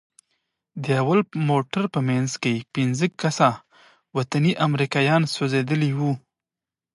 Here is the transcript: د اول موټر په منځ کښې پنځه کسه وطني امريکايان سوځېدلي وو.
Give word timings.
د 0.83 0.85
اول 1.01 1.19
موټر 1.49 1.83
په 1.93 1.99
منځ 2.09 2.29
کښې 2.43 2.67
پنځه 2.75 3.05
کسه 3.21 3.49
وطني 4.17 4.51
امريکايان 4.67 5.21
سوځېدلي 5.35 5.91
وو. 5.97 6.11